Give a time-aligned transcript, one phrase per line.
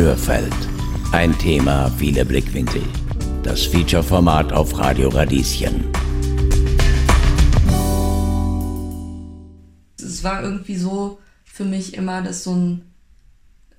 [0.00, 0.54] Hörfeld.
[1.12, 2.80] Ein Thema, viele Blickwinkel.
[3.42, 5.92] Das Feature-Format auf Radio Radieschen.
[9.98, 12.94] Es war irgendwie so für mich immer, dass so ein,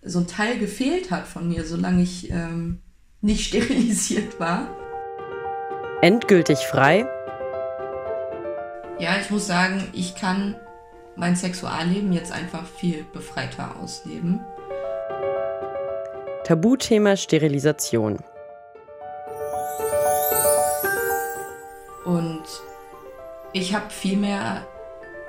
[0.03, 2.81] so ein Teil gefehlt hat von mir, solange ich ähm,
[3.21, 4.69] nicht sterilisiert war.
[6.03, 7.07] Endgültig frei?
[8.99, 10.55] Ja, ich muss sagen, ich kann
[11.15, 14.39] mein Sexualleben jetzt einfach viel befreiter ausleben.
[16.51, 18.17] Tabuthema Sterilisation.
[22.03, 22.43] Und
[23.53, 24.65] ich habe viel mehr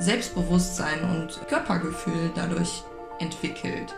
[0.00, 2.82] Selbstbewusstsein und Körpergefühl dadurch
[3.20, 3.94] entwickelt.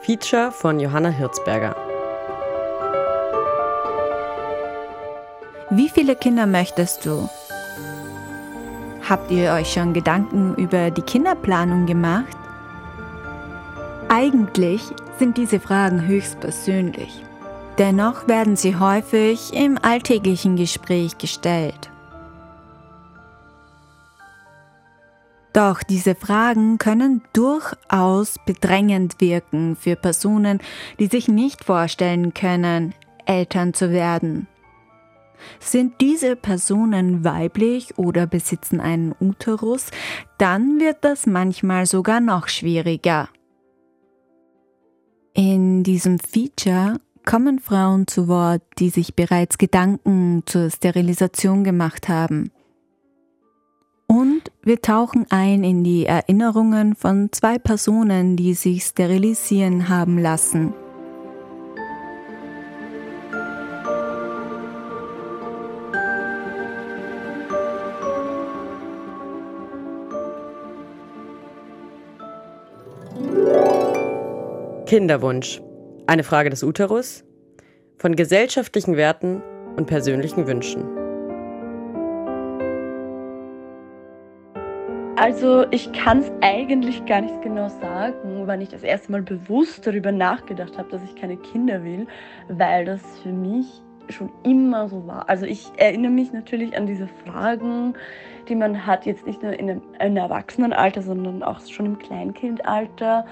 [0.00, 1.76] Feature von Johanna Hirzberger.
[5.68, 7.28] Wie viele Kinder möchtest du?
[9.06, 12.38] Habt ihr euch schon Gedanken über die Kinderplanung gemacht?
[14.08, 14.80] Eigentlich
[15.18, 17.22] sind diese Fragen höchst persönlich.
[17.78, 21.90] Dennoch werden sie häufig im alltäglichen Gespräch gestellt.
[25.52, 30.60] Doch diese Fragen können durchaus bedrängend wirken für Personen,
[30.98, 32.94] die sich nicht vorstellen können,
[33.26, 34.46] Eltern zu werden.
[35.60, 39.86] Sind diese Personen weiblich oder besitzen einen Uterus,
[40.36, 43.28] dann wird das manchmal sogar noch schwieriger.
[45.34, 52.50] In diesem Feature kommen Frauen zu Wort, die sich bereits Gedanken zur Sterilisation gemacht haben.
[54.06, 60.72] Und wir tauchen ein in die Erinnerungen von zwei Personen, die sich sterilisieren haben lassen.
[74.88, 75.60] Kinderwunsch.
[76.06, 77.22] Eine Frage des Uterus,
[77.98, 79.42] von gesellschaftlichen Werten
[79.76, 80.82] und persönlichen Wünschen.
[85.16, 89.86] Also ich kann es eigentlich gar nicht genau sagen, wann ich das erste Mal bewusst
[89.86, 92.06] darüber nachgedacht habe, dass ich keine Kinder will,
[92.48, 93.66] weil das für mich
[94.08, 95.28] schon immer so war.
[95.28, 97.92] Also ich erinnere mich natürlich an diese Fragen,
[98.48, 101.98] die man hat, jetzt nicht nur in einem, in einem Erwachsenenalter, sondern auch schon im
[101.98, 103.26] Kleinkindalter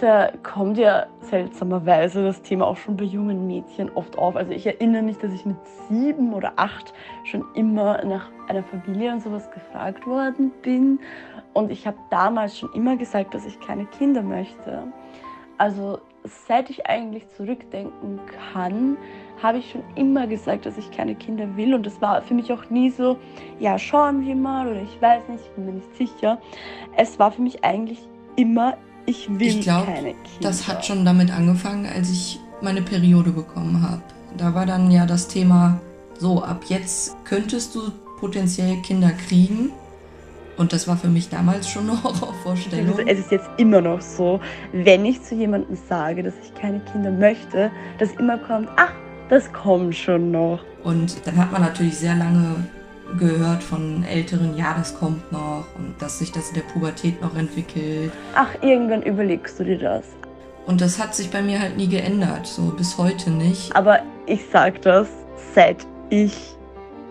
[0.00, 4.36] da kommt ja seltsamerweise das Thema auch schon bei jungen Mädchen oft auf.
[4.36, 5.56] Also ich erinnere mich, dass ich mit
[5.88, 6.94] sieben oder acht
[7.24, 11.00] schon immer nach einer Familie und sowas gefragt worden bin.
[11.52, 14.84] Und ich habe damals schon immer gesagt, dass ich keine Kinder möchte.
[15.58, 18.20] Also seit ich eigentlich zurückdenken
[18.52, 18.96] kann,
[19.42, 21.74] habe ich schon immer gesagt, dass ich keine Kinder will.
[21.74, 23.18] Und das war für mich auch nie so,
[23.58, 26.38] ja, schauen wir mal oder ich weiß nicht, ich bin mir nicht sicher.
[26.96, 28.06] Es war für mich eigentlich
[28.36, 28.76] immer
[29.10, 30.40] ich will ich glaub, keine Kinder.
[30.40, 34.02] Das hat schon damit angefangen, als ich meine Periode bekommen habe.
[34.36, 35.80] Da war dann ja das Thema,
[36.18, 37.90] so, ab jetzt könntest du
[38.20, 39.70] potenziell Kinder kriegen.
[40.56, 42.98] Und das war für mich damals schon eine Horrorvorstellung.
[43.06, 44.40] Es ist jetzt immer noch so,
[44.72, 48.92] wenn ich zu jemandem sage, dass ich keine Kinder möchte, dass immer kommt, ach,
[49.28, 50.60] das kommt schon noch.
[50.84, 52.56] Und dann hat man natürlich sehr lange
[53.18, 57.36] gehört von Älteren, ja, das kommt noch und dass sich das in der Pubertät noch
[57.36, 58.12] entwickelt.
[58.34, 60.04] Ach, irgendwann überlegst du dir das.
[60.66, 63.74] Und das hat sich bei mir halt nie geändert, so bis heute nicht.
[63.74, 65.08] Aber ich sag das,
[65.54, 66.54] seit ich,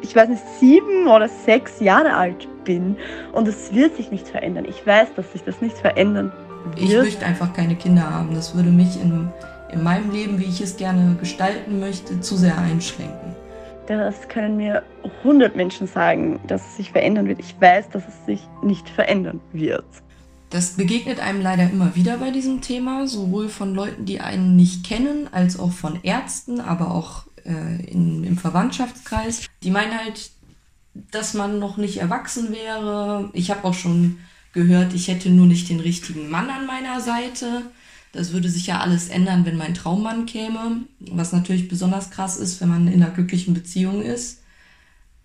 [0.02, 2.96] ich weiß nicht, sieben oder sechs Jahre alt bin
[3.34, 4.66] und es wird sich nicht verändern.
[4.66, 6.32] Ich weiß, dass sich das nicht verändern
[6.76, 6.80] wird.
[6.80, 8.34] Ich möchte einfach keine Kinder haben.
[8.34, 9.30] Das würde mich in,
[9.72, 13.36] in meinem Leben, wie ich es gerne gestalten möchte, zu sehr einschränken.
[13.90, 14.84] Das können mir
[15.24, 17.40] 100 Menschen sagen, dass es sich verändern wird.
[17.40, 19.84] Ich weiß, dass es sich nicht verändern wird.
[20.52, 24.86] Das begegnet einem leider immer wieder bei diesem Thema, sowohl von Leuten, die einen nicht
[24.86, 29.48] kennen, als auch von Ärzten, aber auch äh, in, im Verwandtschaftskreis.
[29.64, 30.34] Die meinen halt,
[30.94, 33.32] dass man noch nicht erwachsen wäre.
[33.34, 34.20] Ich habe auch schon
[34.54, 37.64] gehört, ich hätte nur nicht den richtigen Mann an meiner Seite.
[38.12, 42.60] Das würde sich ja alles ändern, wenn mein Traummann käme, was natürlich besonders krass ist,
[42.60, 44.42] wenn man in einer glücklichen Beziehung ist.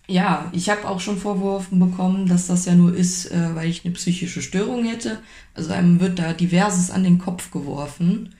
[0.07, 3.83] Ja, ich habe auch schon Vorwürfe bekommen, dass das ja nur ist, äh, weil ich
[3.83, 5.19] eine psychische Störung hätte.
[5.55, 8.35] Also einem wird da diverses an den Kopf geworfen.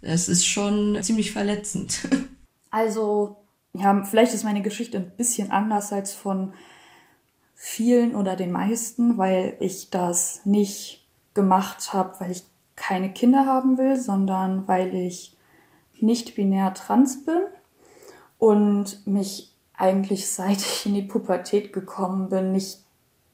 [0.00, 2.08] Das ist schon ziemlich verletzend.
[2.74, 3.36] Also,
[3.74, 6.54] ja, vielleicht ist meine Geschichte ein bisschen anders als von
[7.54, 12.44] vielen oder den meisten, weil ich das nicht gemacht habe, weil ich
[12.76, 15.36] keine Kinder haben will, sondern weil ich
[16.00, 17.40] nicht binär trans bin
[18.38, 22.84] und mich eigentlich seit ich in die Pubertät gekommen bin, nicht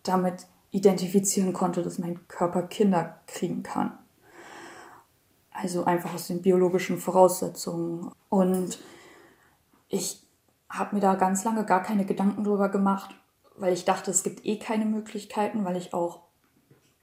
[0.03, 3.99] damit identifizieren konnte, dass mein Körper Kinder kriegen kann.
[5.51, 8.13] Also einfach aus den biologischen Voraussetzungen.
[8.29, 8.79] Und
[9.89, 10.23] ich
[10.71, 13.15] habe mir da ganz lange gar keine Gedanken drüber gemacht,
[13.57, 16.21] weil ich dachte, es gibt eh keine Möglichkeiten, weil ich auch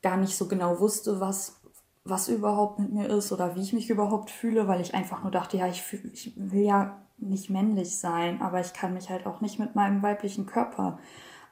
[0.02, 1.60] gar nicht so genau wusste, was,
[2.06, 5.32] was überhaupt mit mir ist oder wie ich mich überhaupt fühle, weil ich einfach nur
[5.32, 9.26] dachte, ja, ich, fühl, ich will ja nicht männlich sein, aber ich kann mich halt
[9.26, 11.00] auch nicht mit meinem weiblichen Körper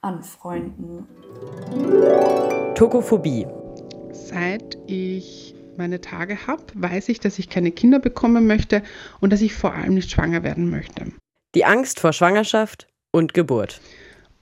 [0.02, 1.08] anfreunden.
[2.76, 3.48] Tokophobie.
[4.12, 8.84] Seit ich meine Tage habe, weiß ich, dass ich keine Kinder bekommen möchte
[9.22, 11.08] und dass ich vor allem nicht schwanger werden möchte.
[11.56, 13.82] Die Angst vor Schwangerschaft und Geburt.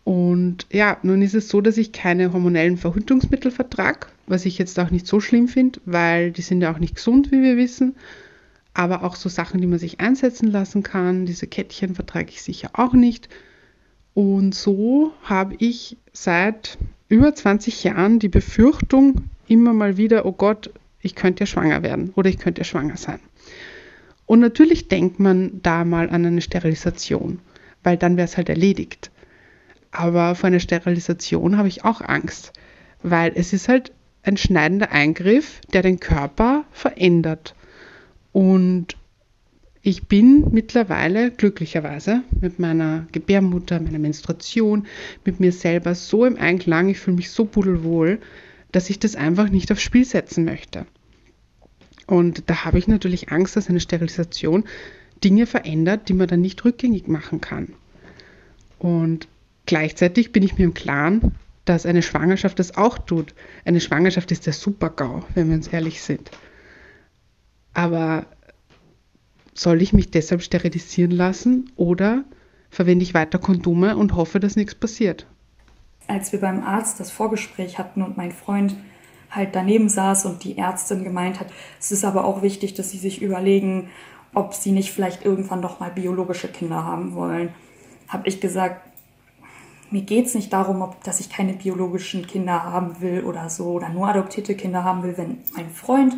[0.04, 4.80] Und ja, nun ist es so, dass ich keine hormonellen Verhütungsmittel vertrage, was ich jetzt
[4.80, 7.96] auch nicht so schlimm finde, weil die sind ja auch nicht gesund, wie wir wissen.
[8.74, 12.72] Aber auch so Sachen, die man sich einsetzen lassen kann, diese Kettchen vertrage ich sicher
[12.74, 13.30] auch nicht.
[14.14, 16.78] Und so habe ich seit
[17.10, 20.72] über 20 Jahren die Befürchtung immer mal wieder, oh Gott,
[21.02, 23.20] ich könnte ja schwanger werden oder ich könnte ja schwanger sein.
[24.26, 27.40] Und natürlich denkt man da mal an eine Sterilisation,
[27.84, 29.12] weil dann wäre es halt erledigt.
[29.92, 32.54] Aber vor einer Sterilisation habe ich auch Angst,
[33.04, 33.92] weil es ist halt
[34.24, 37.56] ein schneidender Eingriff, der den Körper verändert.
[38.32, 38.96] Und
[39.82, 44.86] ich bin mittlerweile glücklicherweise mit meiner Gebärmutter, meiner Menstruation,
[45.26, 48.20] mit mir selber so im Einklang, ich fühle mich so pudelwohl,
[48.72, 50.86] dass ich das einfach nicht aufs Spiel setzen möchte.
[52.06, 54.66] Und da habe ich natürlich Angst, dass eine Sterilisation
[55.24, 57.74] Dinge verändert, die man dann nicht rückgängig machen kann.
[58.78, 59.28] Und
[59.66, 61.36] Gleichzeitig bin ich mir im Klaren,
[61.66, 63.34] dass eine Schwangerschaft das auch tut.
[63.66, 66.32] Eine Schwangerschaft ist der Super-GAU, wenn wir uns ehrlich sind.
[67.74, 68.26] Aber
[69.54, 72.24] soll ich mich deshalb sterilisieren lassen oder
[72.70, 75.28] verwende ich weiter Kondome und hoffe, dass nichts passiert?
[76.08, 78.76] Als wir beim Arzt das Vorgespräch hatten und mein Freund
[79.30, 81.48] halt daneben saß und die Ärztin gemeint hat,
[81.80, 83.90] es ist aber auch wichtig, dass sie sich überlegen,
[84.34, 87.50] ob sie nicht vielleicht irgendwann doch mal biologische Kinder haben wollen,
[88.08, 88.91] habe ich gesagt,
[89.92, 93.72] mir geht es nicht darum, ob, dass ich keine biologischen Kinder haben will oder so
[93.72, 95.18] oder nur adoptierte Kinder haben will.
[95.18, 96.18] Wenn mein Freund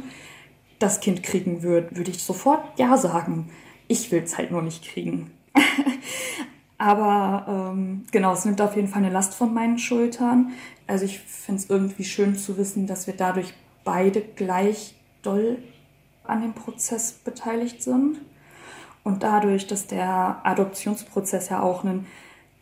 [0.79, 3.49] das Kind kriegen würde, würde ich sofort ja sagen.
[3.87, 5.31] Ich will es halt nur nicht kriegen.
[6.77, 10.51] Aber ähm, genau, es nimmt auf jeden Fall eine Last von meinen Schultern.
[10.85, 13.53] Also ich finde es irgendwie schön zu wissen, dass wir dadurch
[13.83, 15.59] beide gleich doll
[16.25, 18.19] an dem Prozess beteiligt sind.
[19.03, 22.05] Und dadurch, dass der Adoptionsprozess ja auch einen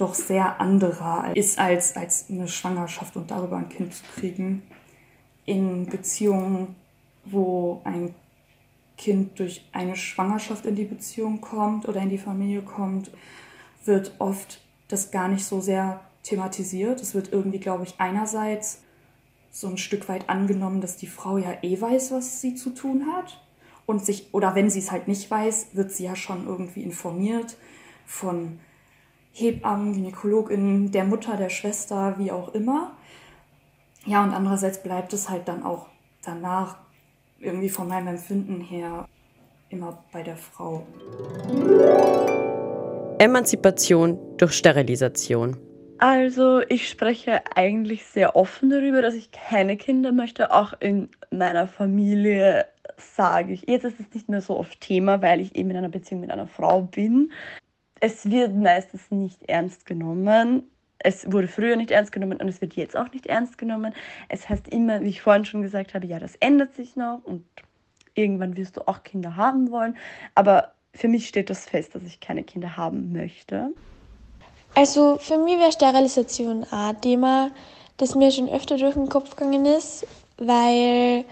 [0.02, 4.64] doch sehr anderer ist als, als eine Schwangerschaft und darüber ein Kind zu kriegen.
[5.46, 6.76] In Beziehungen,
[7.26, 8.16] wo ein
[8.98, 13.12] Kind durch eine Schwangerschaft in die Beziehung kommt oder in die Familie kommt,
[13.86, 17.02] wird oft das gar nicht so sehr thematisiert.
[17.02, 18.82] Es wird irgendwie, glaube ich, einerseits
[19.52, 23.06] so ein Stück weit angenommen, dass die Frau ja eh weiß, was sie zu tun
[23.14, 23.42] hat.
[23.86, 27.58] Und sich, oder wenn sie es halt nicht weiß, wird sie ja schon irgendwie informiert
[28.06, 28.60] von
[29.34, 32.92] Hebammen, GynäkologInnen, der Mutter, der Schwester, wie auch immer.
[34.06, 35.88] Ja, und andererseits bleibt es halt dann auch
[36.24, 36.78] danach
[37.40, 39.08] irgendwie von meinem Empfinden her
[39.70, 40.86] immer bei der Frau.
[43.20, 45.58] Emanzipation durch Sterilisation.
[46.00, 50.52] Also ich spreche eigentlich sehr offen darüber, dass ich keine Kinder möchte.
[50.52, 52.66] Auch in meiner Familie
[52.98, 55.90] sage ich, jetzt ist es nicht mehr so oft Thema, weil ich eben in einer
[55.90, 57.32] Beziehung mit einer Frau bin
[58.02, 60.70] es wird meistens nicht ernst genommen.
[61.00, 63.94] Es wurde früher nicht ernst genommen und es wird jetzt auch nicht ernst genommen.
[64.28, 67.46] Es heißt immer, wie ich vorhin schon gesagt habe, ja, das ändert sich noch und
[68.14, 69.96] irgendwann wirst du auch Kinder haben wollen.
[70.36, 73.70] Aber für mich steht das fest, dass ich keine Kinder haben möchte.
[74.76, 77.52] Also für mich wäre Sterilisation ein Thema,
[77.98, 81.26] das mir schon öfter durch den Kopf gegangen ist, weil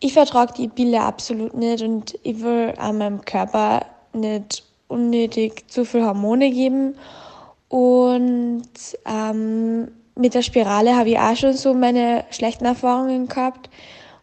[0.00, 5.84] ich vertrage die Pille absolut nicht und ich will an meinem Körper nicht unnötig zu
[5.84, 6.96] viel Hormone geben.
[7.68, 8.64] Und
[9.06, 13.70] ähm, mit der Spirale habe ich auch schon so meine schlechten Erfahrungen gehabt.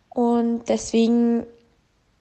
[0.09, 1.45] Und deswegen,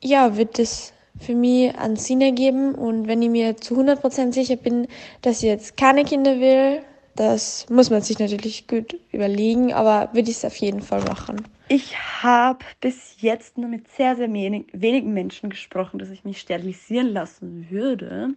[0.03, 2.75] ja, wird es für mich einen Sinn ergeben.
[2.75, 4.87] Und wenn ich mir zu 100% sicher bin,
[5.23, 6.83] dass ich jetzt keine Kinder will,
[7.17, 11.45] das muss man sich natürlich gut überlegen, aber würde ich es auf jeden Fall machen.
[11.69, 16.39] Ich habe bis jetzt nur mit sehr, sehr wenig, wenigen Menschen gesprochen, dass ich mich
[16.39, 18.35] sterilisieren lassen würde.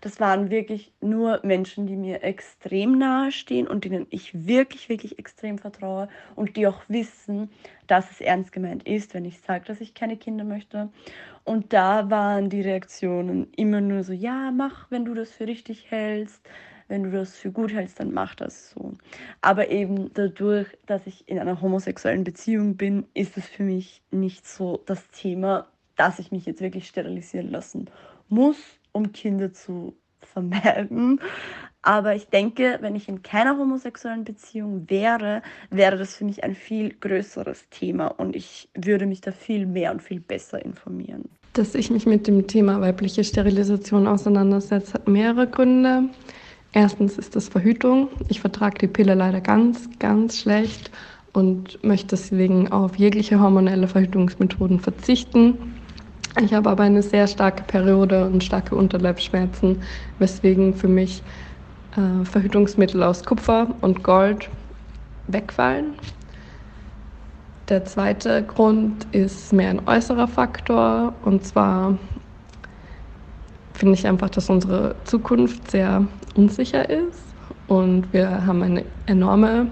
[0.00, 5.18] Das waren wirklich nur Menschen, die mir extrem nahe stehen und denen ich wirklich, wirklich
[5.18, 7.50] extrem vertraue und die auch wissen,
[7.88, 10.88] dass es ernst gemeint ist, wenn ich sage, dass ich keine Kinder möchte.
[11.42, 15.90] Und da waren die Reaktionen immer nur so, ja, mach, wenn du das für richtig
[15.90, 16.48] hältst
[16.88, 18.94] wenn du das für gut hältst, dann mach das so.
[19.40, 24.46] Aber eben dadurch, dass ich in einer homosexuellen Beziehung bin, ist es für mich nicht
[24.46, 27.90] so das Thema, dass ich mich jetzt wirklich sterilisieren lassen
[28.28, 28.58] muss,
[28.92, 31.20] um Kinder zu vermeiden.
[31.82, 36.54] Aber ich denke, wenn ich in keiner homosexuellen Beziehung wäre, wäre das für mich ein
[36.54, 41.24] viel größeres Thema und ich würde mich da viel mehr und viel besser informieren.
[41.52, 46.10] Dass ich mich mit dem Thema weibliche Sterilisation auseinandersetze, hat mehrere Gründe.
[46.72, 48.08] Erstens ist das Verhütung.
[48.28, 50.90] Ich vertrage die Pille leider ganz, ganz schlecht
[51.32, 55.56] und möchte deswegen auf jegliche hormonelle Verhütungsmethoden verzichten.
[56.40, 59.82] Ich habe aber eine sehr starke Periode und starke Unterleibsschmerzen,
[60.18, 61.22] weswegen für mich
[61.96, 64.48] äh, Verhütungsmittel aus Kupfer und Gold
[65.26, 65.94] wegfallen.
[67.68, 71.98] Der zweite Grund ist mehr ein äußerer Faktor und zwar
[73.74, 76.06] finde ich einfach, dass unsere Zukunft sehr
[76.38, 77.34] unsicher ist
[77.66, 79.66] und wir haben eine enorme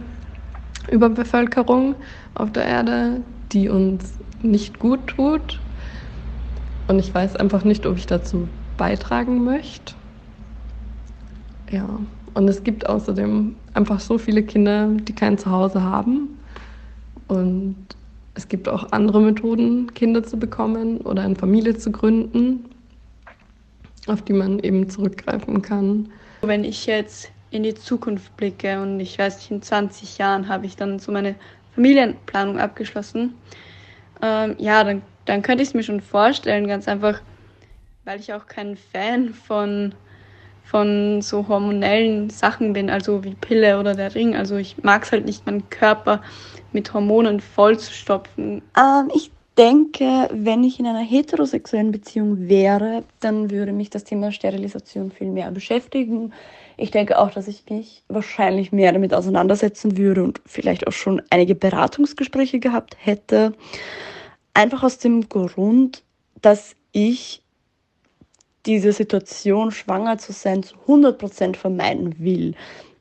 [0.90, 1.94] Überbevölkerung
[2.34, 3.20] auf der Erde,
[3.52, 5.60] die uns nicht gut tut
[6.88, 9.94] und ich weiß einfach nicht, ob ich dazu beitragen möchte.
[11.70, 11.88] Ja,
[12.34, 16.38] und es gibt außerdem einfach so viele Kinder, die kein Zuhause haben.
[17.28, 17.76] Und
[18.34, 22.66] es gibt auch andere Methoden, Kinder zu bekommen oder eine Familie zu gründen,
[24.06, 26.08] auf die man eben zurückgreifen kann.
[26.46, 30.66] Wenn ich jetzt in die Zukunft blicke und ich weiß nicht, in 20 Jahren habe
[30.66, 31.36] ich dann so meine
[31.74, 33.34] Familienplanung abgeschlossen,
[34.22, 37.20] ähm, ja, dann dann könnte ich es mir schon vorstellen, ganz einfach,
[38.04, 39.94] weil ich auch kein Fan von,
[40.64, 44.34] von so hormonellen Sachen bin, also wie Pille oder der Ring.
[44.36, 46.22] Also ich mag es halt nicht, meinen Körper
[46.72, 48.62] mit Hormonen vollzustopfen.
[48.78, 54.32] Ähm, ich denke, wenn ich in einer heterosexuellen Beziehung wäre, dann würde mich das Thema
[54.32, 56.32] Sterilisation viel mehr beschäftigen.
[56.76, 61.22] Ich denke auch, dass ich mich wahrscheinlich mehr damit auseinandersetzen würde und vielleicht auch schon
[61.30, 63.54] einige Beratungsgespräche gehabt hätte.
[64.52, 66.02] Einfach aus dem Grund,
[66.42, 67.42] dass ich
[68.66, 72.54] diese Situation, schwanger zu sein, zu 100% vermeiden will.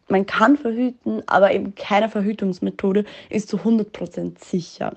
[0.07, 4.95] Man kann verhüten, aber eben keine Verhütungsmethode ist zu 100% sicher.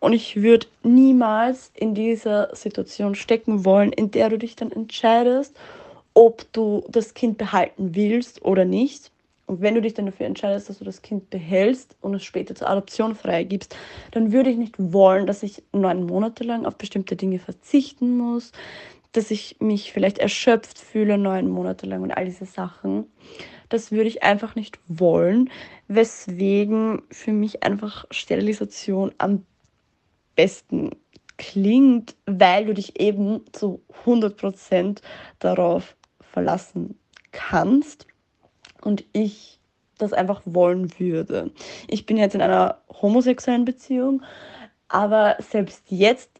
[0.00, 5.56] Und ich würde niemals in dieser Situation stecken wollen, in der du dich dann entscheidest,
[6.14, 9.12] ob du das Kind behalten willst oder nicht.
[9.46, 12.54] Und wenn du dich dann dafür entscheidest, dass du das Kind behältst und es später
[12.54, 13.74] zur Adoption freigibst,
[14.10, 18.52] dann würde ich nicht wollen, dass ich neun Monate lang auf bestimmte Dinge verzichten muss,
[19.12, 23.06] dass ich mich vielleicht erschöpft fühle neun Monate lang und all diese Sachen.
[23.68, 25.50] Das würde ich einfach nicht wollen,
[25.88, 29.44] weswegen für mich einfach Sterilisation am
[30.34, 30.90] besten
[31.36, 35.00] klingt, weil du dich eben zu 100%
[35.38, 36.98] darauf verlassen
[37.32, 38.06] kannst
[38.82, 39.58] und ich
[39.98, 41.50] das einfach wollen würde.
[41.88, 44.22] Ich bin jetzt in einer homosexuellen Beziehung,
[44.88, 46.30] aber selbst jetzt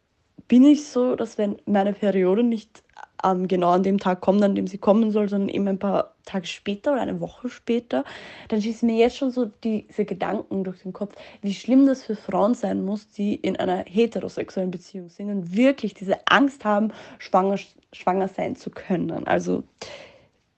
[0.47, 2.83] bin ich so, dass wenn meine Periode nicht
[3.25, 6.15] ähm, genau an dem Tag kommt, an dem sie kommen soll, sondern eben ein paar
[6.25, 8.05] Tage später oder eine Woche später,
[8.49, 12.17] dann schießen mir jetzt schon so diese Gedanken durch den Kopf, wie schlimm das für
[12.17, 17.59] Frauen sein muss, die in einer heterosexuellen Beziehung sind und wirklich diese Angst haben, schwanger,
[17.93, 19.27] schwanger sein zu können.
[19.27, 19.65] Also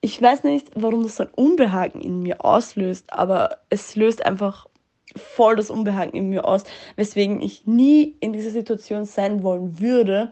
[0.01, 4.67] ich weiß nicht, warum das so ein Unbehagen in mir auslöst, aber es löst einfach
[5.15, 6.63] voll das Unbehagen in mir aus,
[6.95, 10.31] weswegen ich nie in dieser Situation sein wollen würde.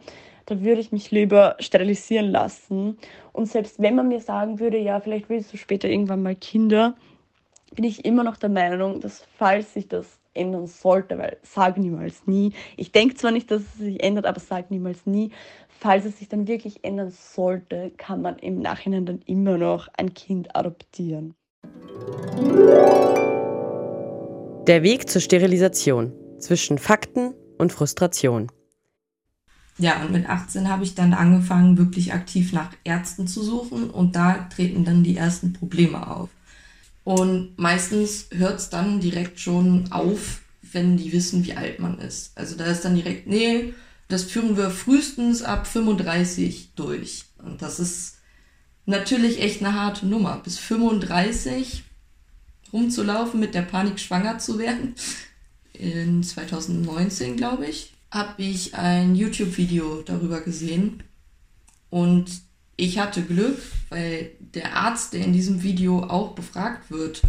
[0.50, 2.98] Da würde ich mich lieber sterilisieren lassen.
[3.34, 6.96] Und selbst wenn man mir sagen würde, ja, vielleicht willst du später irgendwann mal Kinder,
[7.76, 12.26] bin ich immer noch der Meinung, dass falls sich das ändern sollte, weil sag niemals
[12.26, 12.54] nie.
[12.78, 15.30] Ich denke zwar nicht, dass es sich ändert, aber sag niemals nie.
[15.68, 20.16] Falls es sich dann wirklich ändern sollte, kann man im Nachhinein dann immer noch ein
[20.16, 21.36] Kind adoptieren.
[24.66, 28.48] Der Weg zur Sterilisation zwischen Fakten und Frustration.
[29.80, 34.16] Ja, und mit 18 habe ich dann angefangen, wirklich aktiv nach Ärzten zu suchen und
[34.16, 36.30] da treten dann die ersten Probleme auf.
[37.06, 40.42] Und meistens hört es dann direkt schon auf,
[40.74, 42.38] wenn die wissen, wie alt man ist.
[42.38, 43.74] Also da ist dann direkt, nee,
[44.10, 47.26] das führen wir frühestens ab 35 durch.
[47.38, 48.18] Und das ist
[48.86, 50.42] natürlich echt eine harte Nummer.
[50.44, 51.84] Bis 35
[52.74, 54.94] rumzulaufen, mit der Panik schwanger zu werden.
[55.74, 61.04] In 2019, glaube ich, habe ich ein YouTube-Video darüber gesehen.
[61.90, 62.42] Und
[62.76, 67.22] ich hatte Glück, weil der Arzt, der in diesem Video auch befragt wird,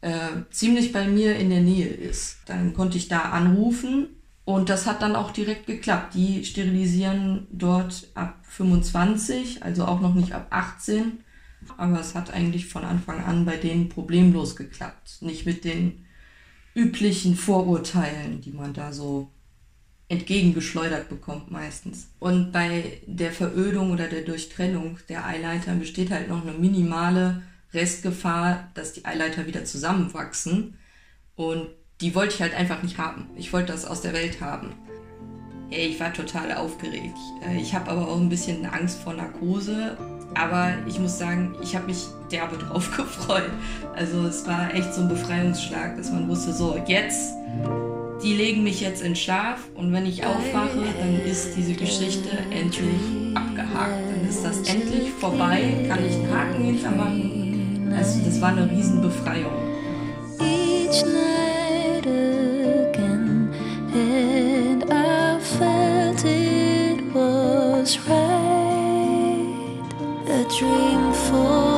[0.00, 2.38] äh, ziemlich bei mir in der Nähe ist.
[2.46, 4.08] Dann konnte ich da anrufen
[4.44, 6.14] und das hat dann auch direkt geklappt.
[6.14, 11.20] Die sterilisieren dort ab 25, also auch noch nicht ab 18.
[11.76, 15.18] Aber es hat eigentlich von Anfang an bei denen problemlos geklappt.
[15.20, 16.06] Nicht mit den
[16.74, 19.32] üblichen Vorurteilen, die man da so
[20.08, 22.08] entgegengeschleudert bekommt meistens.
[22.18, 27.42] Und bei der Verödung oder der Durchtrennung der Eileiter besteht halt noch eine minimale
[27.74, 30.78] Restgefahr, dass die Eileiter wieder zusammenwachsen.
[31.34, 31.68] Und
[32.00, 33.28] die wollte ich halt einfach nicht haben.
[33.36, 34.74] Ich wollte das aus der Welt haben.
[35.70, 37.18] Ey, ich war total aufgeregt.
[37.44, 39.96] Äh, ich habe aber auch ein bisschen Angst vor Narkose.
[40.34, 43.50] Aber ich muss sagen, ich habe mich derbe drauf gefreut.
[43.94, 47.32] Also es war echt so ein Befreiungsschlag, dass man wusste, so jetzt
[48.22, 53.00] die legen mich jetzt in Schlaf und wenn ich aufwache, dann ist diese Geschichte endlich
[53.34, 54.02] abgehakt.
[54.10, 57.92] Dann ist das endlich vorbei, kann ich einen Haken hintermachen.
[57.96, 59.52] Also das war eine Riesenbefreiung.
[60.40, 63.50] Each night again,
[63.94, 68.26] and I felt it was right.
[70.28, 71.75] A dream for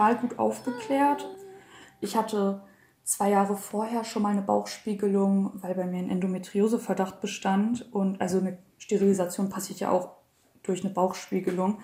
[0.00, 1.28] total gut aufgeklärt.
[2.00, 2.62] Ich hatte
[3.04, 7.92] zwei Jahre vorher schon mal eine Bauchspiegelung, weil bei mir ein Endometrioseverdacht bestand.
[7.92, 10.12] Und also eine Sterilisation passiert ja auch
[10.62, 11.80] durch eine Bauchspiegelung.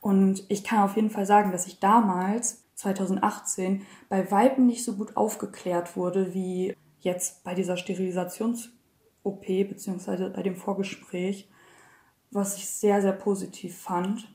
[0.00, 4.96] Und ich kann auf jeden Fall sagen, dass ich damals, 2018, bei Weiben nicht so
[4.96, 11.48] gut aufgeklärt wurde wie jetzt bei dieser Sterilisations-OP beziehungsweise bei dem Vorgespräch,
[12.32, 14.28] was ich sehr, sehr positiv fand.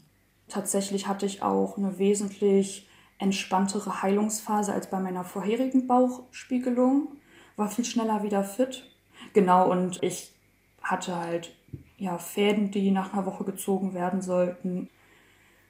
[0.47, 7.07] Tatsächlich hatte ich auch eine wesentlich entspanntere Heilungsphase als bei meiner vorherigen Bauchspiegelung,
[7.55, 8.89] war viel schneller wieder fit.
[9.33, 10.33] Genau, und ich
[10.81, 11.55] hatte halt
[11.97, 14.89] ja, Fäden, die nach einer Woche gezogen werden sollten.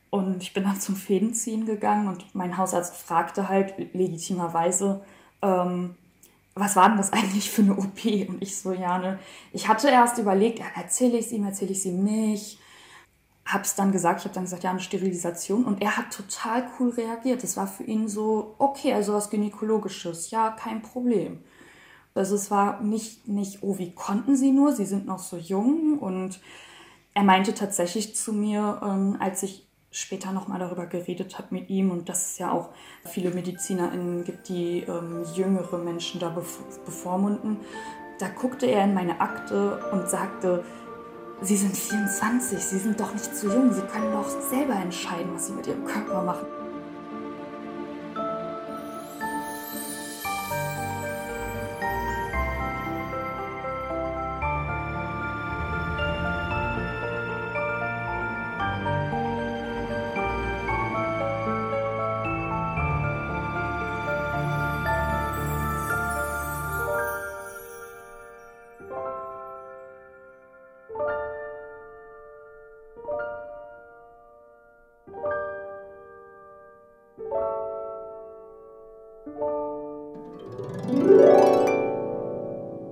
[0.10, 5.03] Und ich bin dann zum Fädenziehen gegangen und mein Hausarzt fragte halt legitimerweise,
[5.41, 5.95] ähm,
[6.55, 8.05] was war denn das eigentlich für eine OP?
[8.05, 9.19] Und ich so, ja, ne,
[9.51, 12.60] ich hatte erst überlegt, erzähle ich es ihm, erzähle ich es ihm nicht
[13.45, 15.65] habe es dann gesagt, ich habe dann gesagt, ja, eine Sterilisation.
[15.65, 17.43] Und er hat total cool reagiert.
[17.43, 21.43] Es war für ihn so, okay, also was Gynäkologisches, ja, kein Problem.
[22.15, 24.71] Also es war nicht, nicht, oh, wie konnten Sie nur?
[24.71, 25.99] Sie sind noch so jung.
[25.99, 26.39] Und
[27.13, 31.91] er meinte tatsächlich zu mir, ähm, als ich später nochmal darüber geredet habe mit ihm
[31.91, 32.69] und dass es ja auch
[33.05, 37.58] viele MedizinerInnen gibt, die ähm, jüngere Menschen da bevormunden,
[38.19, 40.65] da guckte er in meine Akte und sagte,
[41.41, 45.47] Sie sind 24, Sie sind doch nicht zu jung, Sie können doch selber entscheiden, was
[45.47, 46.45] Sie mit Ihrem Körper machen.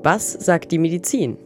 [0.04, 1.38] Was sagt die Medizin?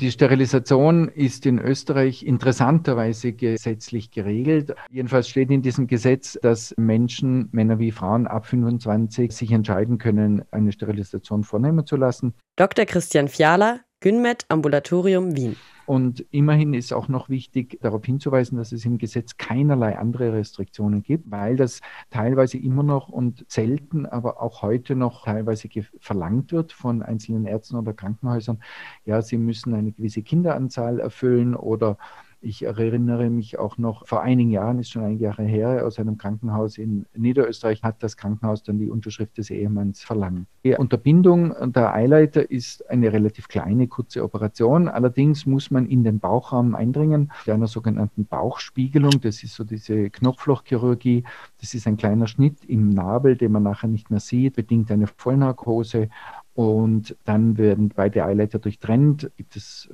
[0.00, 4.74] Die Sterilisation ist in Österreich interessanterweise gesetzlich geregelt.
[4.90, 10.42] Jedenfalls steht in diesem Gesetz, dass Menschen, Männer wie Frauen ab 25, sich entscheiden können,
[10.50, 12.34] eine Sterilisation vornehmen zu lassen.
[12.56, 12.84] Dr.
[12.84, 15.56] Christian Fiala, Günmet Ambulatorium Wien.
[15.84, 21.02] Und immerhin ist auch noch wichtig, darauf hinzuweisen, dass es im Gesetz keinerlei andere Restriktionen
[21.02, 26.72] gibt, weil das teilweise immer noch und selten, aber auch heute noch teilweise verlangt wird
[26.72, 28.62] von einzelnen Ärzten oder Krankenhäusern.
[29.04, 31.98] Ja, sie müssen eine gewisse Kinderanzahl erfüllen oder
[32.42, 36.16] ich erinnere mich auch noch, vor einigen Jahren, ist schon einige Jahre her, aus einem
[36.16, 40.46] Krankenhaus in Niederösterreich hat das Krankenhaus dann die Unterschrift des Ehemanns verlangt.
[40.64, 44.88] Die Unterbindung der Eileiter ist eine relativ kleine, kurze Operation.
[44.88, 49.20] Allerdings muss man in den Bauchraum eindringen, mit einer sogenannten Bauchspiegelung.
[49.20, 51.24] Das ist so diese Knopflochchirurgie.
[51.60, 55.06] Das ist ein kleiner Schnitt im Nabel, den man nachher nicht mehr sieht, bedingt eine
[55.06, 56.08] Vollnarkose.
[56.54, 59.30] Und dann werden beide Eileiter durchtrennt.
[59.36, 59.88] Gibt es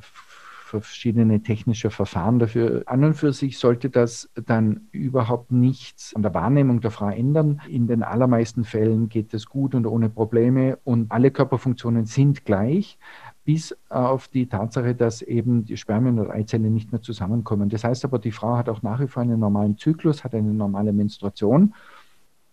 [0.67, 2.83] verschiedene technische Verfahren dafür.
[2.87, 7.61] An und für sich sollte das dann überhaupt nichts an der Wahrnehmung der Frau ändern.
[7.69, 12.99] In den allermeisten Fällen geht es gut und ohne Probleme und alle Körperfunktionen sind gleich
[13.45, 17.69] bis auf die Tatsache, dass eben die Spermien und Eizellen nicht mehr zusammenkommen.
[17.69, 20.53] Das heißt aber, die Frau hat auch nach wie vor einen normalen Zyklus, hat eine
[20.53, 21.73] normale Menstruation,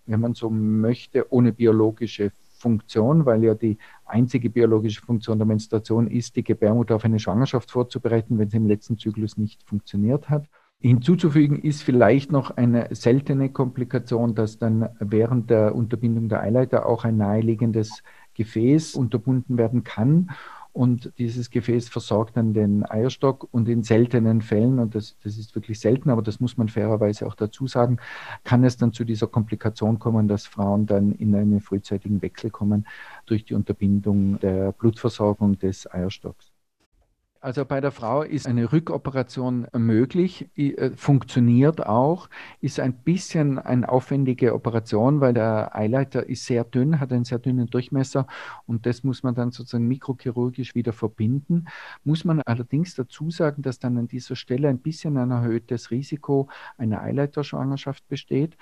[0.05, 2.31] wenn man so möchte, ohne biologische
[2.63, 7.69] Funktion, weil ja die einzige biologische Funktion der Menstruation ist, die Gebärmutter auf eine Schwangerschaft
[7.69, 10.45] vorzubereiten, wenn sie im letzten Zyklus nicht funktioniert hat.
[10.79, 17.03] Hinzuzufügen ist vielleicht noch eine seltene Komplikation, dass dann während der Unterbindung der Eileiter auch
[17.03, 20.29] ein naheliegendes Gefäß unterbunden werden kann
[20.73, 25.53] und dieses Gefäß versorgt dann den Eierstock und in seltenen Fällen, und das, das ist
[25.55, 27.99] wirklich selten, aber das muss man fairerweise auch dazu sagen,
[28.43, 32.87] kann es dann zu dieser Komplikation kommen, dass Frauen dann in einen frühzeitigen Wechsel kommen
[33.27, 36.52] durch die Unterbindung der Blutversorgung des Eierstocks.
[37.43, 42.29] Also bei der Frau ist eine Rückoperation möglich, äh, funktioniert auch,
[42.61, 47.39] ist ein bisschen eine aufwendige Operation, weil der Eileiter ist sehr dünn, hat einen sehr
[47.39, 48.27] dünnen Durchmesser
[48.65, 51.65] und das muss man dann sozusagen mikrochirurgisch wieder verbinden.
[52.05, 56.47] Muss man allerdings dazu sagen, dass dann an dieser Stelle ein bisschen ein erhöhtes Risiko
[56.77, 58.55] einer Eileiterschwangerschaft besteht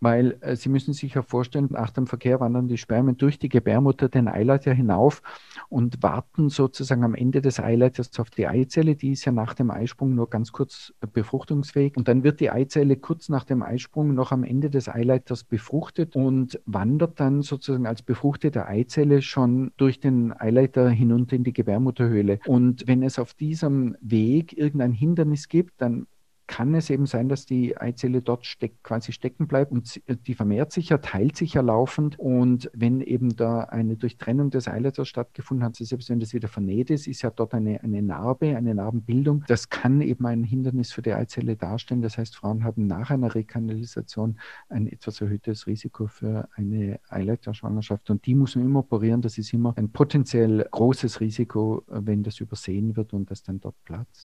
[0.00, 3.48] weil äh, Sie müssen sich ja vorstellen, nach dem Verkehr wandern die Spermien durch die
[3.48, 5.22] Gebärmutter den Eileiter hinauf
[5.68, 8.94] und warten sozusagen am Ende des Eileiters auf die Eizelle.
[8.96, 12.50] Die ist ja nach dem Eisprung nur ganz kurz äh, befruchtungsfähig und dann wird die
[12.50, 17.86] Eizelle kurz nach dem Eisprung noch am Ende des Eileiters befruchtet und wandert dann sozusagen
[17.86, 22.40] als befruchtete Eizelle schon durch den Eileiter hinunter in die Gebärmutterhöhle.
[22.46, 26.06] Und wenn es auf diesem Weg irgendein Hindernis gibt, dann
[26.46, 30.72] kann es eben sein, dass die Eizelle dort steck, quasi stecken bleibt und die vermehrt
[30.72, 32.18] sich ja, teilt sich ja laufend.
[32.18, 36.90] Und wenn eben da eine Durchtrennung des Eileiters stattgefunden hat, selbst wenn das wieder vernäht
[36.90, 39.44] ist, ist ja dort eine, eine Narbe, eine Narbenbildung.
[39.48, 42.02] Das kann eben ein Hindernis für die Eizelle darstellen.
[42.02, 48.10] Das heißt, Frauen haben nach einer Rekanalisation ein etwas erhöhtes Risiko für eine Eileiterschwangerschaft.
[48.10, 49.22] Und die muss man immer operieren.
[49.22, 53.76] Das ist immer ein potenziell großes Risiko, wenn das übersehen wird und das dann dort
[53.84, 54.26] platzt.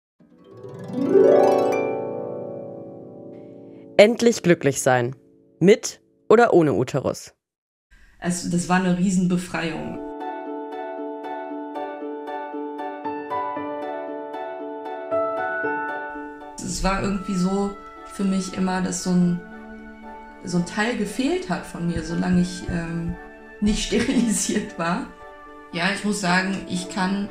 [3.99, 5.17] Endlich glücklich sein.
[5.59, 7.33] Mit oder ohne Uterus?
[8.21, 9.99] Also, das war eine Riesenbefreiung.
[16.57, 17.71] Es war irgendwie so
[18.13, 19.41] für mich immer, dass so ein,
[20.45, 23.17] so ein Teil gefehlt hat von mir, solange ich ähm,
[23.63, 25.07] nicht sterilisiert war.
[25.73, 27.31] Ja, ich muss sagen, ich kann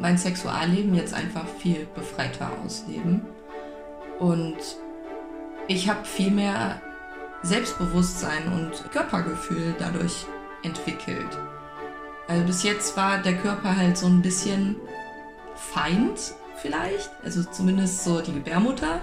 [0.00, 3.22] mein Sexualleben jetzt einfach viel befreiter ausleben.
[4.18, 4.58] Und
[5.68, 6.80] ich habe viel mehr
[7.42, 10.26] Selbstbewusstsein und Körpergefühl dadurch
[10.62, 11.38] entwickelt.
[12.28, 14.76] Also bis jetzt war der Körper halt so ein bisschen
[15.54, 19.02] Feind vielleicht, also zumindest so die Gebärmutter.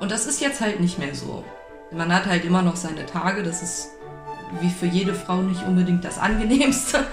[0.00, 1.44] Und das ist jetzt halt nicht mehr so.
[1.92, 3.90] Man hat halt immer noch seine Tage, das ist
[4.60, 7.06] wie für jede Frau nicht unbedingt das angenehmste.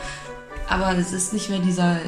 [0.68, 2.00] Aber es ist nicht mehr dieser,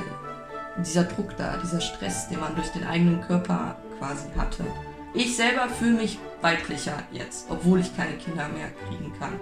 [0.77, 4.65] dieser Druck da, dieser Stress, den man durch den eigenen Körper quasi hatte.
[5.13, 9.39] Ich selber fühle mich weiblicher jetzt, obwohl ich keine Kinder mehr kriegen kann.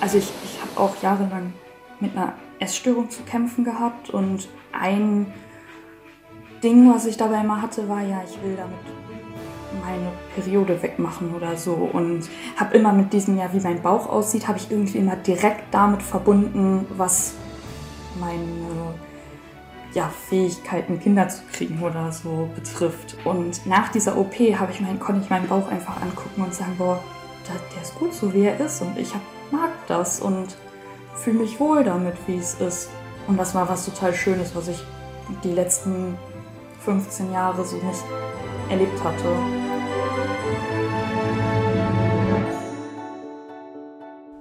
[0.00, 1.52] Also ich, ich habe auch jahrelang
[2.00, 5.32] mit einer Essstörung zu kämpfen gehabt und ein
[6.62, 8.78] Ding, was ich dabei immer hatte, war ja, ich will damit
[9.82, 14.48] meine Periode wegmachen oder so und habe immer mit diesem, ja, wie mein Bauch aussieht,
[14.48, 17.34] habe ich irgendwie immer direkt damit verbunden, was
[18.18, 18.94] meine
[19.94, 23.16] ja, Fähigkeiten, Kinder zu kriegen oder so betrifft.
[23.24, 27.02] Und nach dieser OP ich mein, konnte ich meinen Bauch einfach angucken und sagen, boah,
[27.48, 30.56] der, der ist gut so, wie er ist und ich hab, mag das und
[31.16, 32.90] fühle mich wohl damit, wie es ist.
[33.26, 34.82] Und das war was total Schönes, was ich
[35.44, 36.16] die letzten
[36.84, 38.04] 15 Jahre so nicht
[38.70, 39.28] erlebt hatte.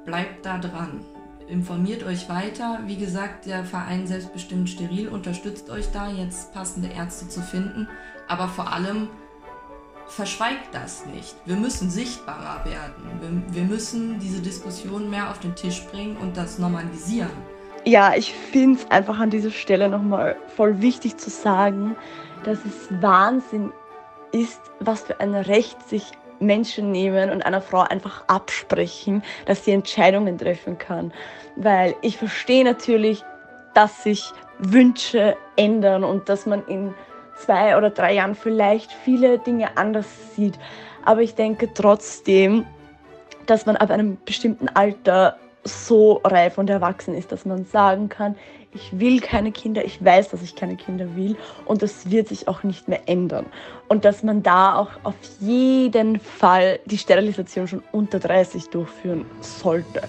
[0.05, 1.01] Bleibt da dran.
[1.47, 2.79] Informiert euch weiter.
[2.85, 7.87] Wie gesagt, der Verein Selbstbestimmt Steril unterstützt euch da, jetzt passende Ärzte zu finden.
[8.27, 9.09] Aber vor allem
[10.07, 11.35] verschweigt das nicht.
[11.45, 13.45] Wir müssen sichtbarer werden.
[13.47, 17.31] Wir, wir müssen diese Diskussion mehr auf den Tisch bringen und das normalisieren
[17.87, 21.95] ja, ich finde es einfach an dieser Stelle nochmal voll wichtig zu sagen,
[22.43, 23.71] dass es Wahnsinn
[24.33, 29.71] ist, was für ein Recht sich Menschen nehmen und einer Frau einfach absprechen, dass sie
[29.71, 31.13] Entscheidungen treffen kann.
[31.55, 33.23] Weil ich verstehe natürlich,
[33.73, 36.93] dass sich Wünsche ändern und dass man in
[37.37, 40.57] zwei oder drei Jahren vielleicht viele Dinge anders sieht.
[41.05, 42.65] Aber ich denke trotzdem,
[43.45, 48.35] dass man ab einem bestimmten Alter so reif und erwachsen ist, dass man sagen kann,
[48.77, 51.35] ich will keine Kinder, ich weiß, dass ich keine Kinder will
[51.65, 53.47] und das wird sich auch nicht mehr ändern.
[53.87, 60.03] Und dass man da auch auf jeden Fall die Sterilisation schon unter 30 durchführen sollte.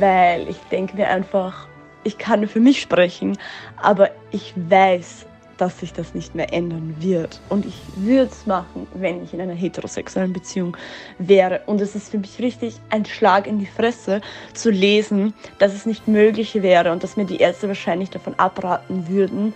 [0.00, 1.68] Weil ich denke mir einfach,
[2.04, 3.36] ich kann für mich sprechen,
[3.76, 5.26] aber ich weiß,
[5.58, 7.40] dass sich das nicht mehr ändern wird.
[7.48, 10.76] Und ich würde es machen, wenn ich in einer heterosexuellen Beziehung
[11.18, 11.60] wäre.
[11.66, 14.22] Und es ist für mich richtig ein Schlag in die Fresse
[14.54, 19.08] zu lesen, dass es nicht möglich wäre und dass mir die Ärzte wahrscheinlich davon abraten
[19.08, 19.52] würden,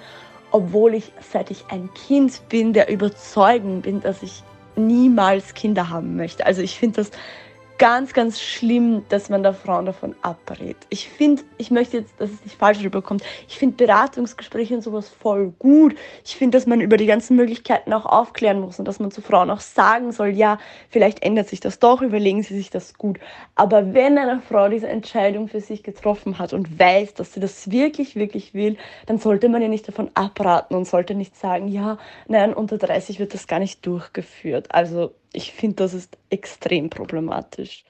[0.51, 4.43] obwohl ich, seit ich ein Kind bin, der Überzeugung bin, dass ich
[4.77, 6.45] niemals Kinder haben möchte.
[6.45, 7.11] Also ich finde das
[7.83, 10.77] ganz, ganz schlimm, dass man da Frauen davon abrät.
[10.89, 15.09] Ich finde, ich möchte jetzt, dass es nicht falsch rüberkommt, ich finde Beratungsgespräche und sowas
[15.09, 15.97] voll gut.
[16.25, 19.21] Ich finde, dass man über die ganzen Möglichkeiten auch aufklären muss und dass man zu
[19.21, 20.59] Frauen auch sagen soll, ja,
[20.91, 23.19] vielleicht ändert sich das doch, überlegen Sie sich das gut.
[23.57, 27.73] Aber wenn eine Frau diese Entscheidung für sich getroffen hat und weiß, dass sie das
[27.73, 31.99] wirklich, wirklich will, dann sollte man ihr nicht davon abraten und sollte nicht sagen, ja,
[32.29, 34.73] nein, unter 30 wird das gar nicht durchgeführt.
[34.73, 37.85] Also ich finde, das ist extrem problematisch.